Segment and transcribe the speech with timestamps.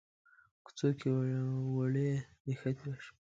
[0.65, 1.09] کوڅو کې
[1.75, 2.09] وړې
[2.45, 3.15] نښتې وشوې.